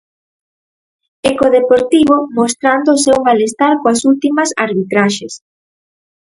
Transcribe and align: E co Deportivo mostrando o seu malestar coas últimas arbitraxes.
E 1.29 1.31
co 1.37 1.47
Deportivo 1.57 2.15
mostrando 2.39 2.89
o 2.93 3.01
seu 3.05 3.17
malestar 3.27 3.73
coas 3.81 4.01
últimas 4.11 4.49
arbitraxes. 4.65 5.33